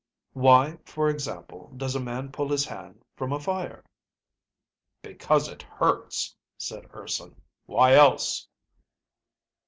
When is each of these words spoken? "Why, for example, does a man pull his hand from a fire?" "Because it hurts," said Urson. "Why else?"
"Why, 0.33 0.79
for 0.83 1.09
example, 1.11 1.71
does 1.77 1.93
a 1.95 1.99
man 1.99 2.31
pull 2.31 2.49
his 2.49 2.65
hand 2.65 3.05
from 3.15 3.31
a 3.31 3.39
fire?" 3.39 3.83
"Because 5.03 5.47
it 5.47 5.61
hurts," 5.61 6.35
said 6.57 6.85
Urson. 6.91 7.39
"Why 7.67 7.93
else?" 7.93 8.47